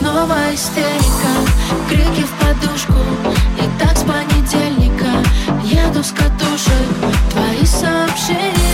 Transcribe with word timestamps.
Снова 0.00 0.34
истерика, 0.54 1.28
крики 1.86 2.22
в 2.22 2.32
подушку 2.38 2.94
И 3.58 3.78
так 3.78 3.98
с 3.98 4.02
понедельника. 4.02 5.04
Еду 5.62 6.02
с 6.02 6.10
катушек 6.12 6.72
Твои 7.30 7.66
сообщения. 7.66 8.69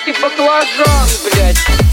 салат 0.00 0.08
и 0.08 0.12
баклажан, 0.22 1.08
блядь. 1.24 1.89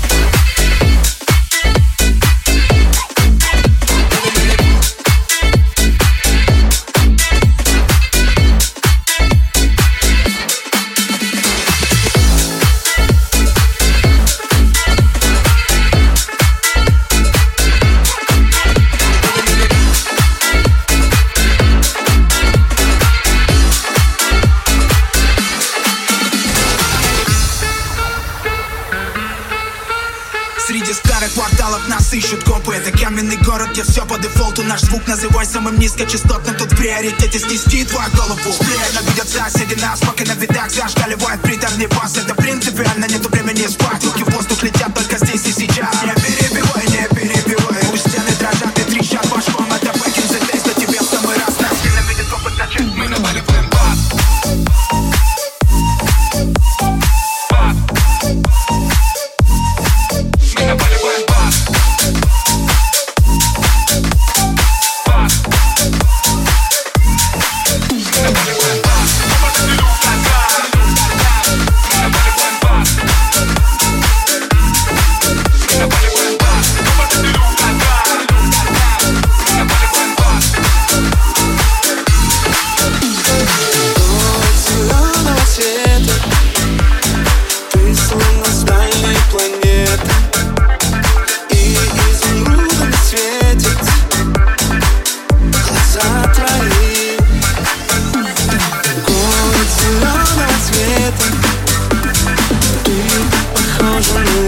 самым 35.48 35.80
низкочастотным 35.80 36.56
Тут 36.58 36.74
в 36.74 36.78
приоритете 36.78 37.40
снести 37.40 37.86
твою 37.86 38.10
голову. 38.12 38.54
Шпрена 38.54 39.02
видят 39.10 39.30
соседи 39.30 39.80
нас, 39.80 40.00
пока 40.00 40.26
на 40.26 40.34
видах 40.34 40.70
зажгали 40.70 41.16
Вайт 41.16 41.42
приторный 41.42 41.88
бас, 41.88 42.18
это 42.18 42.36
принципиально 42.36 43.06
Нету 43.06 43.30
времени 43.30 43.68
спать, 43.68 44.04
руки 44.04 44.24
в 44.24 44.30
воздух 44.30 44.62
летят 44.64 44.94
только 44.94 45.18
здесь 45.18 45.46
и 45.48 45.52
сейчас. 45.52 45.77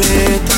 que 0.09 0.48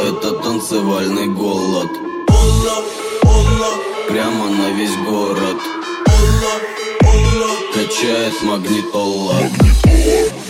Это 0.00 0.32
танцевальный 0.32 1.26
голод. 1.28 1.90
Прямо 4.08 4.48
на 4.50 4.70
весь 4.72 4.96
город. 5.06 5.56
Качает 7.74 8.42
магнитола. 8.42 9.34
Магнитола. 9.34 10.41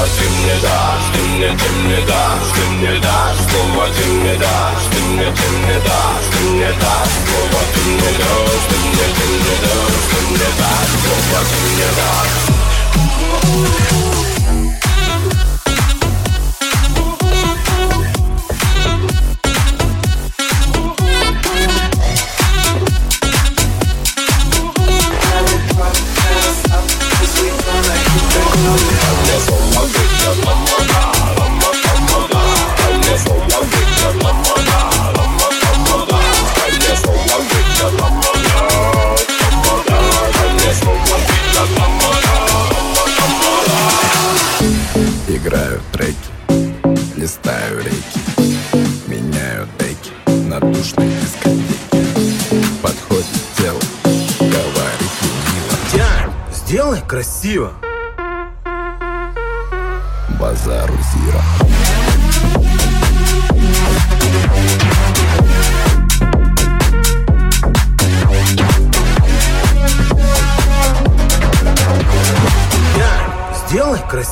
Слово 0.00 0.06
ты 0.06 0.24
мне 0.28 0.54
дашь, 0.62 1.06
ты 1.12 1.20
мне, 1.20 1.48
ты 1.48 1.68
мне 1.70 2.00
дашь, 2.06 2.50
ты 2.54 2.62
мне 2.76 2.92
дашь 3.00 3.40
Слово 3.50 3.84
ты 3.94 4.04
мне 4.06 4.34
дашь, 4.36 4.86
ты 4.90 4.98
мне, 5.02 5.26
ты 5.26 5.48
мне 5.52 5.78
дашь, 5.84 6.28
ты 6.32 6.40
мне 6.48 6.70
дашь 6.80 7.16
Слово 7.28 7.60
ты 7.74 7.80
мне 7.90 8.10
дашь, 8.16 8.64
ты 8.70 8.76
мне, 8.88 9.06
ты 9.16 9.24
мне 9.36 9.54
дашь, 9.64 10.06
ты 10.10 10.18
мне 10.30 10.48
дашь 10.58 10.94
Слово 11.04 11.40
ты 11.50 11.58
мне 11.72 11.88
дашь 11.96 12.36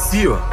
красиво. 0.10 0.49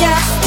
야 0.00 0.39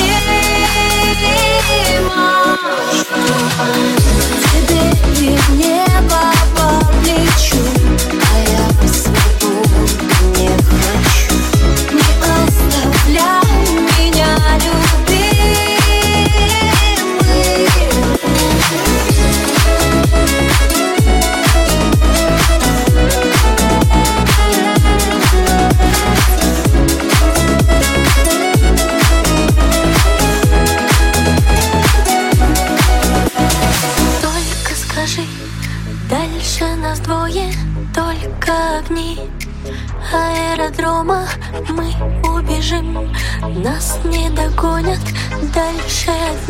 shut 46.03 46.49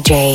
DJ. 0.00 0.29